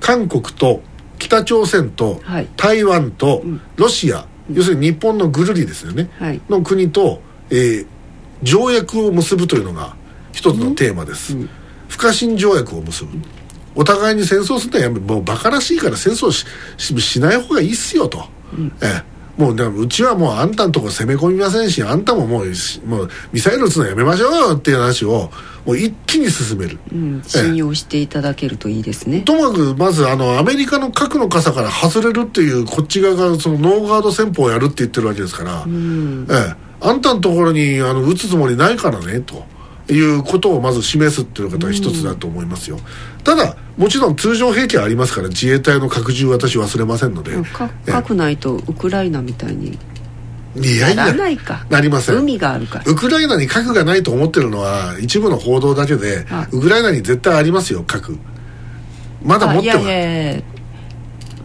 [0.00, 0.82] 韓国と
[1.18, 2.48] 北朝鮮とはい。
[2.56, 3.42] 台湾と
[3.76, 6.40] ロシア、要するに日本のぐるりですよね、はい。
[6.48, 7.86] の国と、えー
[8.42, 9.96] 条約を結ぶというのが
[10.32, 11.34] 一つのテーマです、
[11.88, 13.18] 不可侵条約を結ぶ。
[13.74, 16.44] お互いに戦争するのはやめもうバカらしいから戦争し
[16.76, 18.22] ししない方がいいっすよと、
[18.82, 25.30] ええもうでもうちはもうあんたんとこ攻め込みませんしあんたももうしもうミサイル撃つのやめましょうよっていう話を
[25.64, 36.26] もう一気に進める、うん、信用していただけるといいですね、ともかくまずあのアメリカの核の傘から外れるっていうこっち側がそのノーガード戦法をやるって言ってるわけですから、うん。
[36.30, 39.46] ええ、あんたのところにあの撃つつもりないからねと
[39.88, 42.78] いうことをまず示すっていうことが一つだと思いますよ、
[43.22, 47.32] ただもちろん通常兵器はありますから自衛隊の拡充は私忘れませんので、
[47.86, 49.78] 核ないとウクライナみたいに
[50.56, 51.66] いやいやないか。
[51.68, 52.16] なりません。
[52.16, 52.84] 海があるから。
[52.86, 58.16] ウクライナに核がないと思ってるのは一部の報道だけであウクライナに絶対ありますよ核。
[59.22, 60.42] まだ持っては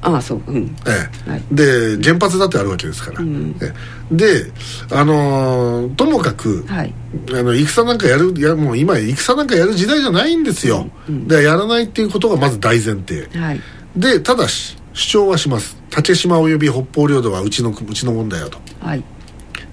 [0.02, 0.76] あああそううん。
[0.88, 1.30] ええ。
[1.30, 1.44] はい。
[1.52, 3.56] で原発だってあるわけですから、ん。
[3.62, 3.74] え
[4.12, 4.16] え。
[4.16, 4.52] で
[4.92, 6.94] あのーともかく、はい。
[7.32, 13.28] あの戦なんかやるやもう今戦なんかやる時代じゃないんですよ、でやらないっていうことがまず大前提。
[13.38, 13.62] はい。
[13.96, 15.78] でただし主張はします。
[15.90, 18.60] 竹島及び北方領土はうちのうちのもんだよと。
[18.82, 19.04] はい。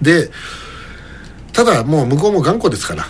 [0.01, 0.29] で
[1.53, 3.05] ただもう向こうも頑固ですから、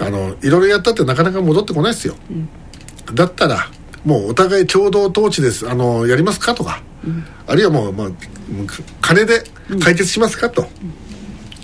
[0.00, 2.16] あのいろいろやったってなかなか戻ってこないですよ、
[3.14, 3.70] だったら
[4.04, 5.68] もうお互い共同統治です。
[5.68, 6.54] あのやりますか？
[6.54, 6.82] とか、
[7.46, 8.08] あるいはもう、まあ、
[9.00, 9.44] 金で
[9.80, 10.66] 解決しますか、と。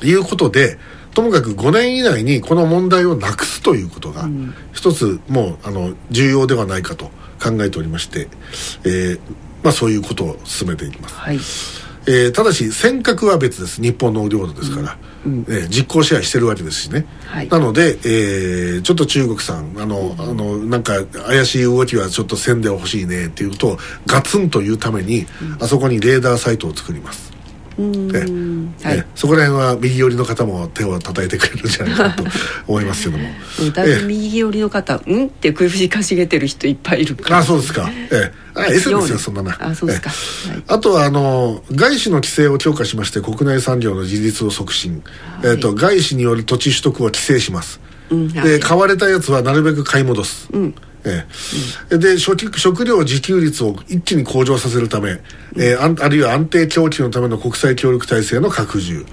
[0.00, 0.78] いうことで
[1.12, 4.28] ともかく5年以内にこの問題をなくすということが
[4.72, 7.06] 一つもうあの重要ではないかと
[7.42, 8.28] 考えておりまして、
[8.84, 9.20] えー
[9.64, 11.14] まあ、そういうことを進めていきます。
[11.16, 11.38] はい
[12.08, 13.82] えーただし尖閣は別です。
[13.82, 17.48] 日本の領土ですから、えー実効支配してるわけですしね、はい。
[17.48, 25.26] なので、えーちょっと中国さんあの、あのなんか怪しい動きはちょっとせんでほしいねっていうとガツンと言うために、
[25.60, 27.30] あそこにレーダーサイトを作ります、
[27.78, 32.24] はいえーそこら辺は右寄りの方も手を叩いてくれるんじゃないかなと
[32.66, 33.28] 思いますけども。
[33.60, 33.72] うん。
[33.72, 37.38] だいぶ右寄りの方「うん?」って首かしげてる人いっぱいいるから。
[37.38, 37.90] あそうですか。
[38.10, 38.32] ええ。
[38.54, 40.10] あエセですよそんななあそうですか。
[40.10, 40.50] ええ。
[40.52, 40.62] はい。
[40.66, 45.02] あとはあの外資の規制を強化しまして国内産業の自立を促進、
[45.42, 48.28] はいえっと外資による土地取得を規制します、うん。
[48.30, 48.48] はい。
[48.48, 51.24] で買われたやつはなるべく買い戻す、うんえ
[51.92, 51.98] え。
[51.98, 55.20] で食食料自給率を一気に向上させるため、
[55.56, 59.06] えーあんあるいは安定供給のための国際協力体制の拡充、うん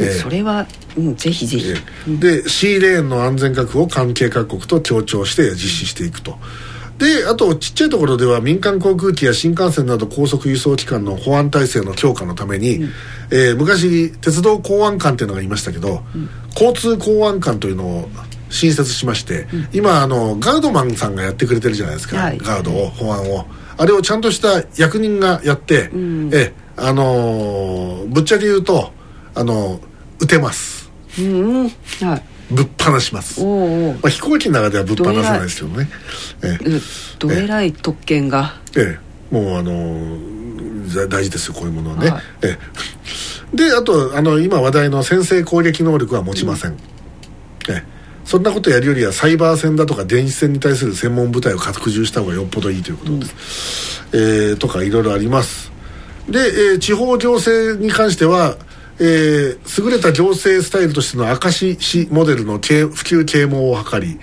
[0.00, 0.10] ええ。
[0.12, 1.74] それは、うん、ぜひぜひ、
[2.18, 6.38] で C レーンの安全確保を関係各国と協調して実施していくと。
[6.98, 12.84] であとちっちゃいところでは民間航空機や新幹線など高速輸送機関の保安体制の強化のために、
[13.32, 16.02] えー昔鉄道公安官っていうのがいましたけど、
[16.54, 18.08] 交通公安官というのを
[18.54, 22.38] 新設しまして、今あのガードマンさんがやってくれてるじゃないですか、はい。
[22.38, 23.46] ガードを保安を。
[23.76, 26.30] あれをちゃんとした役人がやって、ん。
[26.32, 28.92] えあのーぶっちゃけ言うと
[29.34, 29.80] あの
[30.20, 30.90] 撃てます。
[31.18, 31.68] うんうん。
[31.68, 32.22] はい。
[32.50, 33.42] ぶっ放します。
[33.42, 33.48] ま
[34.04, 35.88] あ、飛行機の中ではぶっ放さないですけどね。
[37.18, 38.54] どえらい特権が。
[38.76, 38.98] ええ。
[39.32, 42.22] えもうあのーざ大事ですよこういうものはね、はい。
[42.42, 42.58] え
[43.52, 43.56] え。
[43.56, 46.72] であとあの今話題の先制攻撃能力は持ちません、
[47.68, 47.93] ええ
[48.24, 55.72] そんなことやるよりはサイバー戦だとか電子戦に対する専門部隊を拡充した方がよっぽどいいということです、えーとかいろいろあります。
[56.28, 58.56] で、えー地方行政に関しては、
[58.98, 64.18] えー優れた行政スタイルとしての明石市モデルの啓普及啓蒙を図り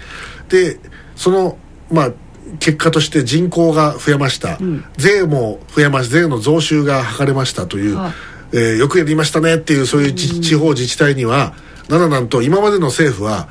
[0.49, 0.79] で
[1.15, 1.57] その
[1.91, 2.11] まあ
[2.59, 4.57] 結果として人口が増えました、
[4.97, 6.15] 税も増えました。
[6.15, 8.11] 税の増収が図れましたという、はい。
[8.53, 11.53] えーよくやりましたねっていうそういうち地方自治体には
[11.87, 13.47] ならなんと今までの政府は、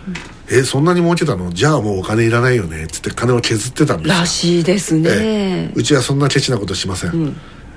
[0.50, 4.14] えーそんなに儲けたのじゃあもうお金いらないよねっつって金を削ってたんですよ。
[4.20, 5.72] らしいですね、ええ。
[5.74, 7.36] うちはそんなケチなことしません、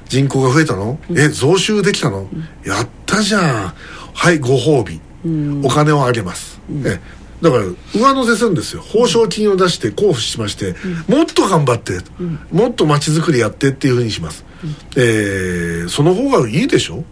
[0.09, 2.27] 人口が増えたの、え増収できたの、
[2.65, 3.73] やったじゃん。
[4.15, 4.99] はいご褒美、
[5.65, 7.23] お金をあげます、ええ。
[7.43, 8.81] だから上乗せするんですよ。
[8.81, 10.75] 報奨金を出して交付しまして、
[11.07, 11.99] もっと頑張って、
[12.51, 14.45] もっと街づくりやってっていうふうにします、
[14.95, 17.03] えーその方がいいでしょ？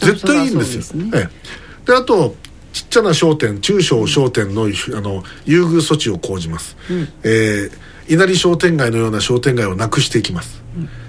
[0.00, 1.00] 絶対いいんですよ。
[1.02, 1.10] ね。
[1.14, 1.86] ええ。
[1.86, 2.34] であと
[2.72, 6.76] ちっちゃな商店中小商店のあの優遇措置を講じます、
[7.22, 10.62] えー稲荷商店街のような商店街をなくしていきます、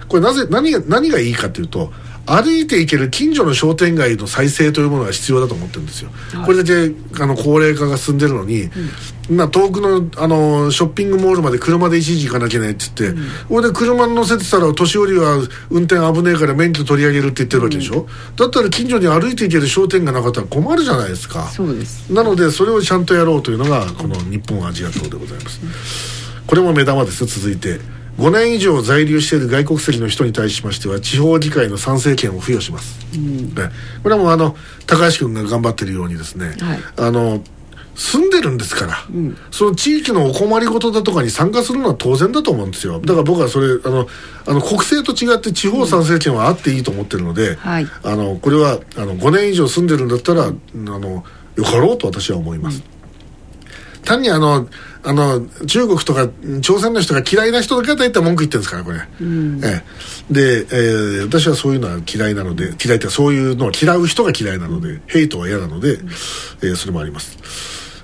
[0.07, 1.91] これなぜ何が何がいいかというと
[2.25, 6.09] 歩いていける近所の商店街の再生というものが必要だと思ってるんですよ、
[6.45, 8.69] これだけあの高齢化が進んでるのに、
[9.29, 15.35] な遠くのあのショッピングモールまで車で一時行かなきゃいけないって言って、これで車に乗せてたら年寄りは
[15.69, 18.07] 運転危ねえから免許取り上げるって言ってるわけでしょ、
[18.37, 21.49] だったら近所に歩いていける商店がなかったら困るじゃないですか。
[21.49, 22.09] そうです。
[22.09, 25.59] なのでそれをちゃんとやろうというのがこの日本アジア党でございます、
[26.47, 27.79] これも目玉です続いて
[28.17, 33.69] 5年以上在留している外国籍の人に対しましては地方議会の参政権を付与します、ね。
[34.03, 36.79] これはもうあの高橋君が頑張ってるようにですね、はい。
[36.97, 37.41] あの
[37.95, 39.37] 住んでるんですから、ん。
[39.51, 42.99] その地域のお困りごとだとかに参加するのは当然だと思うんですよ。
[42.99, 44.07] だから僕はそれあの
[44.47, 47.87] あの国政と違って地方参政権はあっていいと思ってるので、はい。
[48.03, 51.23] あのこれはあの5年以上住んでるんだったら、あの
[51.55, 52.83] よかろうと私は思います、
[54.03, 54.67] 単にあの
[55.03, 56.29] あの中国とか
[56.61, 59.83] 朝鮮の人が嫌いな人だけが大体文句言ってるんですからこれ、え
[60.31, 65.97] え、で、えー私はそういうのは嫌いなので嫌いってそういうのを嫌う人が嫌いなのでヘイトは嫌なので、
[66.61, 67.37] えーそれもあります。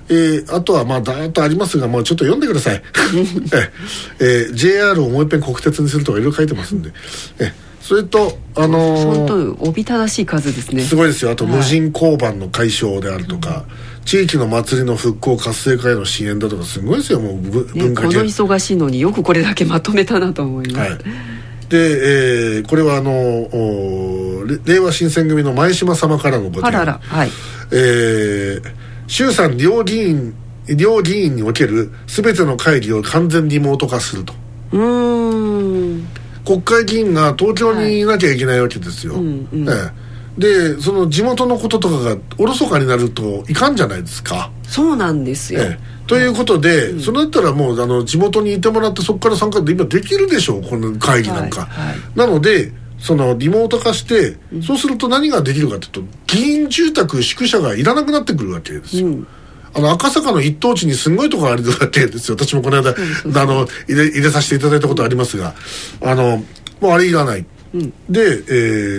[0.08, 2.82] えーあとはまあだーっとありますがもうちょっと読んでください、
[3.54, 3.70] え
[4.18, 4.48] え。
[4.50, 6.92] ー JR をもう一遍国鉄にするとかいろいろ書いてますんで、
[7.38, 10.82] えーそれとあのーおびただしい数ですね。
[10.82, 11.32] すごいですよ。
[11.32, 11.54] あとはい。
[11.56, 13.64] 無人交番の解消であるとか、
[14.10, 17.20] 地域の祭りの復興活性化への支援だとかすごいですよ。
[17.20, 20.98] もうぶね、この文化系忙しいのによくこれだけまとめたなと思います、はい。
[20.98, 26.82] で、えーこれはあのおれ令和新選組の前島様からのご提案。
[26.82, 27.30] あららはい。
[27.70, 28.62] えー
[29.06, 30.34] 衆参両議員
[30.76, 34.34] 両議員における全ての会議を完全リモート化すると。
[34.72, 36.08] うーん。
[36.44, 39.68] 国会議員が東京にいなきゃいけないわけですよ、うんうん。
[39.68, 40.09] ええ
[40.40, 46.08] でその地元のこととかがおろそかになるといかんじゃないですか、そうなんですよ、ええ。
[46.08, 51.96] ということで、それだったらもうあの地元にいてもらってそこから参加で今できるでしょうこの会議なんか、はいはい。
[52.16, 59.26] なのでそのリモート化して、そうすると何ができるかというと議員住宅宿舎がいらなくなってくるわけですよ、うん。
[59.74, 62.36] あの赤坂の一等地にすごいところあるわけですよ。
[62.38, 65.54] 私もこの間あの入れ入れさせていただいたことありますが
[66.02, 66.42] あの
[66.80, 68.22] もうあれいらない、で,、え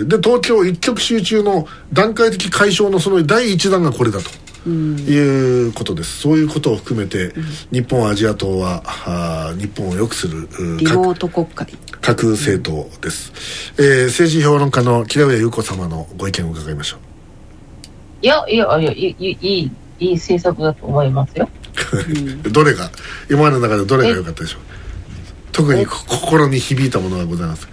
[0.03, 4.29] ーで東京一極集中の段階的解消のその第一弾がこれだと。
[4.63, 6.19] いうことです。
[6.19, 7.33] そういうことを含めて、
[7.71, 11.67] 日本アジア党はあー日本を良くするうリモート国会。
[11.99, 16.99] 各政党です、えー政治評論家の木田上優子様のご意見を伺いましょう。
[18.23, 21.49] いや、いや、いや、いい、いい、いい政策だと思いますよ。
[22.51, 22.91] どれが
[23.31, 24.61] 今までの中でどれが良かったでしょう。
[25.51, 27.67] 特にこ心に響いたものがございます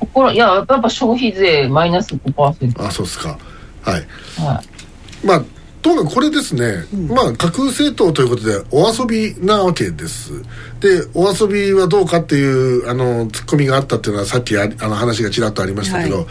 [0.00, 2.82] 心、いや、やっぱ消費税マイナス5%。
[2.82, 3.38] あそうですか。
[3.82, 3.94] はい。
[4.40, 5.26] はい。
[5.26, 5.42] まあ
[5.86, 10.32] ともかくこれですね、まあ架空政党ということでお遊びなわけです。
[10.80, 16.26] でお遊びはどうかっていうあのツッコミがあったっていうのはさっきあの話がちらっとありましたけど、はい。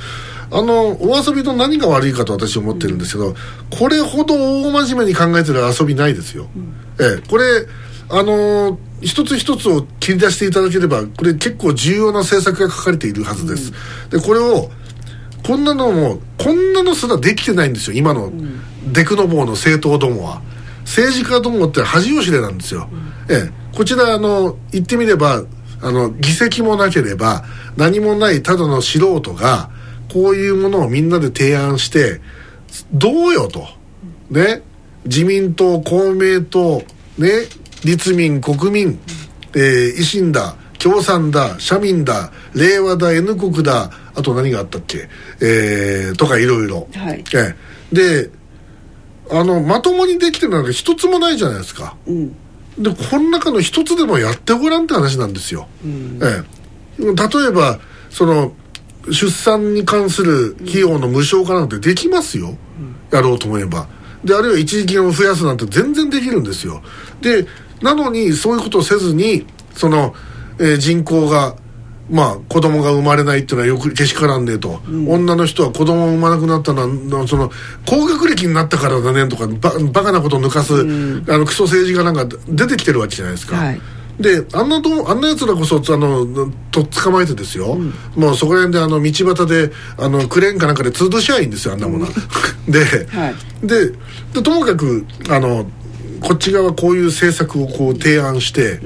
[0.51, 3.33] あのお遊びの何が悪いかと私は思ってるんですけど、
[3.69, 6.47] これほど大真面目に考えてる遊びないですよ、
[6.99, 7.65] ええこれ
[8.09, 13.71] あの一つ一つを切り出していただければこれ結構重要な政策が書かれているはずです、
[14.09, 14.69] でこれを
[15.45, 18.31] こんなのもこんなのすらできてないんですよ今の。
[18.91, 20.41] デクノボーの政党どもは。
[20.85, 22.87] 政治家どもって恥を知れなんですよ、
[23.27, 25.43] ええ、こちらあの言ってみれば
[25.81, 27.43] あの議席もなければ
[27.75, 29.69] 何もないただの素人が
[30.13, 32.21] こういうものをみんなで提案して
[32.93, 33.67] どうよと。
[34.29, 34.61] ね。
[35.05, 36.81] 自民党公明党
[37.17, 37.29] ね
[37.83, 38.99] 立民国民、
[39.53, 45.09] えー維新だ共産だ社民だ令和だ N 国だあと何があったっけ、
[45.41, 47.23] えーとかいろいろ、はい。
[47.33, 47.55] え
[47.91, 48.29] えで
[49.29, 51.95] あのまともにできてるのなんか一つもないじゃないですか。
[52.05, 52.35] うん。
[52.77, 55.67] でこの中の一つでもやってごらんって話なんですよ、
[56.21, 56.43] え
[56.99, 58.51] え、例えばその
[59.09, 62.57] 出産に関する費用の無償化なんてできますよ、
[63.11, 63.87] やろうと思えば。
[64.23, 66.81] であるいは一時金を増やすなんて全然できるんですよ。
[67.21, 67.45] で
[67.81, 70.15] なのにそういうことをせずにその、
[70.59, 71.55] えー人口が
[72.09, 76.81] まあ子供が生まれないっていうのはよくけしからんねえと、女の人は子供を産まなくなったの
[77.19, 77.49] はその
[77.85, 80.73] 高学歴になったからだねとかババカなことを抜かす、
[81.31, 83.81] あのクソ政治家なんか出てきてるわけじゃないですか、はい。
[84.19, 87.75] であんなとあんなやつらこそあのとっ捕まえてですよ、
[88.15, 92.11] もうそこら辺であの道端であのクレーンかなんかで潰しゃいいんですよあんなものは、
[92.69, 93.35] で,、はい。
[93.67, 93.91] で
[94.33, 95.65] でともかくあの
[96.25, 98.79] こっち側こういう政策をこう提案して、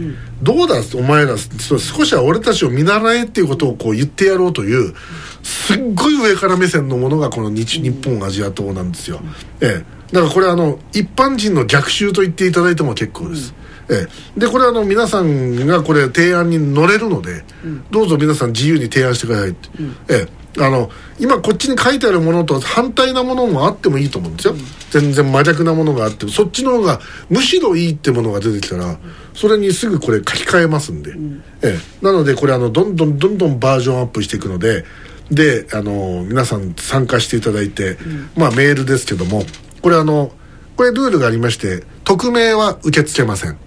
[0.43, 4.93] どうだお前ら少しは俺たちを見習えっていうことをこう言ってやろうという
[5.41, 9.21] すっごい上から目線のものがこの日日本アジア党なんですよ、
[9.62, 13.54] ええ、だからこれあの一般人の逆襲と言っていただいても結構です、
[13.89, 17.45] ええ、でこれあの皆さんがこれ提案に乗れるので、
[17.89, 19.69] どうぞ皆さん自由に提案してくださいって、
[20.10, 24.55] ええあの今こっちに書いてあるものと反対なものもあってもいいと思うんですよ、
[24.89, 28.97] 全然真逆なものがあってそっちの方がむしろいいってものが出てきたら
[29.35, 31.13] それにすぐこれ書き換えますんで、
[31.61, 34.86] ええ、なのでこれあのどんどんどんどんバージョンアップしていくので
[35.30, 37.97] であの皆さん参加していただいて、
[38.36, 39.43] まあメールですけども
[39.82, 40.32] これあの
[40.76, 43.57] これルールがありまして匿名は受け付けません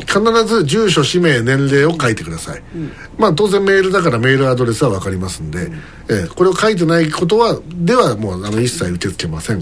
[0.00, 2.62] 必ず住所氏名年齢を書いてください、
[3.18, 5.70] まあ当然メールだからメールアドレスは分かりますんで、
[6.08, 9.60] えーこれを書いてないことはではもうあの一切受け付けません。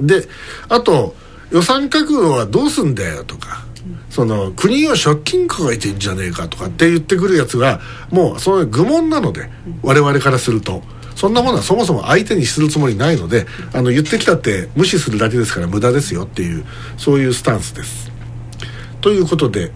[0.00, 0.26] で
[0.68, 1.14] あと、
[1.52, 3.64] え予算確保はどうすんだよとか、
[4.10, 7.80] その国は借金抱えてんじゃねえかとかって言ってくるやつが
[8.10, 9.50] もうその愚問なので、
[9.82, 10.82] 我々からすると。
[11.14, 16.64] そんなものはそもそも相手にするつもりないのであの言ってきたって無視するだけですから無駄ですよっていう
[16.96, 18.10] そういうスタンスです。
[19.04, 19.70] ということで、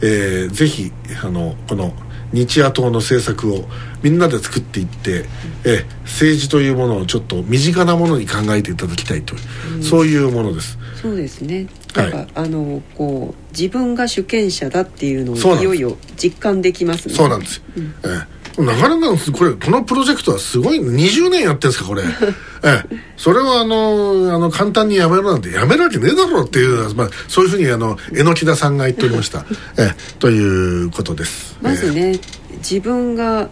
[0.00, 1.92] えーぜひあのこの
[2.32, 3.64] 日野党の政策を
[4.04, 5.24] みんなで作っていって、
[5.64, 9.38] えー政治というものをちょっと身近なものに考えていただきたいとい
[9.80, 10.78] う、そういうものです。
[11.02, 11.66] そうですね。
[11.92, 12.10] はい。
[12.12, 17.14] なんか、あのこう自分が主権者だっていうのをいよいよ実感できますね。
[17.14, 17.56] そうなんです。
[17.56, 17.62] よ、
[18.04, 22.02] ええなかなかこれこのプロジェクトはすごい20年やってるんですかこれ。
[22.64, 22.96] ええ。
[23.16, 29.44] それはあのあの簡単にやめろなんてやめるわけねえだろうっていう、まあ、そういうふうにあの榎木田さんが言っておりました、
[29.76, 29.94] ええ。
[30.18, 31.56] ということです。
[31.62, 32.18] まずね、
[32.58, 33.48] 自分が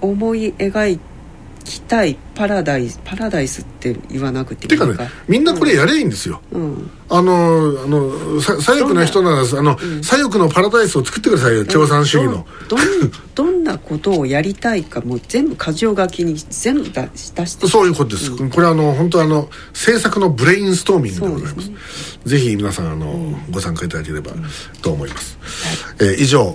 [0.00, 0.98] 思い描
[1.64, 4.86] きたいパラダイスパラダイスって言わなくていいのか。
[4.86, 6.90] ていうかねみんなこれやればいいんですよ、うん。
[7.08, 12.80] あのあのさ左翼の人ならあの、左翼のパラダイスを作ってくださいよ共産主義の、どん
[13.34, 17.66] どんなことをやりたいかもう全部箇条書きに全部出し出して。
[17.66, 21.74] そういうことです、これはあの本当あの政策のブレインストーミングでございますそう
[22.28, 24.32] でぜひ皆さんあの、ご参加いただければ
[24.82, 25.38] と思います、
[26.00, 26.54] えー以上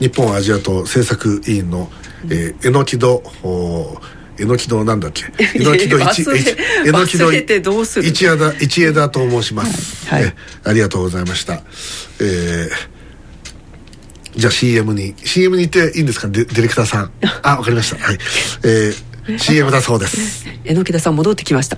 [0.00, 1.90] 日本アジア党政策委員の、
[2.26, 5.24] えー、榎木戸ほー榎木戸なんだっけ？
[5.58, 6.56] 榎木戸一忘れ一
[6.86, 8.08] 榎木戸忘れてどうする？
[8.08, 11.54] 一枝一枝と申します、はいえありがとうございました。
[12.20, 12.98] えー
[14.36, 16.28] じゃあ CM に CM に行っていいんですか？
[16.28, 17.10] デディレクターさん。
[17.42, 17.96] あわかりました。
[18.04, 18.18] はい。
[18.64, 20.46] えー CM だそうです。
[20.64, 21.76] 榎木田さん戻ってきました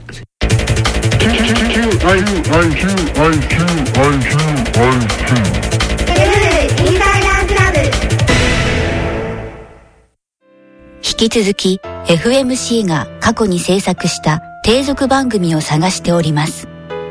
[11.21, 16.66] 引き続き FMC が過去に制作した低俗番組を探しております。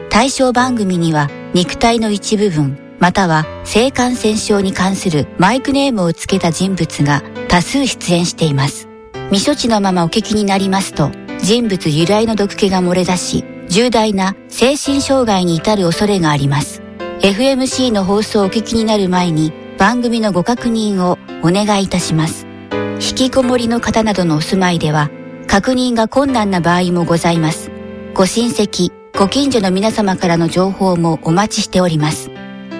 [0.09, 8.87] 対象番組には肉体の一部分または性感染症に関するマイクネームをつけた人物が多数出演しています。
[9.29, 11.11] 未処置のままお聞きになりますと
[11.43, 16.81] 人物由来の毒気が漏れ出し重大な精神障害に至る恐れがあります。
[17.21, 22.48] FMC の放送をお聞きになる前に番組のご確認をお願いいたします。
[23.01, 25.09] 引きこもりの方などのお住まいでは
[25.47, 27.71] 確認が困難な場合もございます。
[28.13, 32.29] ご親戚、ご近所の皆様からの情報もお待ちしております。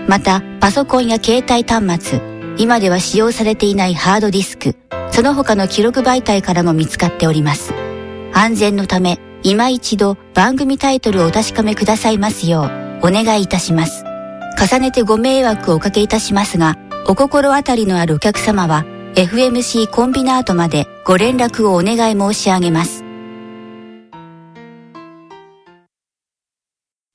[0.08, 4.76] また、パソコンや携帯端末、今では使用されていないハードディスク、
[5.12, 7.74] その他の記録媒体からも見つかっております。
[8.34, 12.70] 安全のため、今一度番組タイトルをお確かめくださいますよ
[13.02, 14.04] う、お願いいたします。
[14.62, 18.86] 重ねてご迷惑をおかけいたしますが、お心当たりのあるお客様は、
[19.16, 23.04] FMC コンビナートまでご連絡をお願い申し上げます。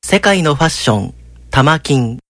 [0.04, 1.14] 世界のファッション、
[1.50, 2.23] 玉金。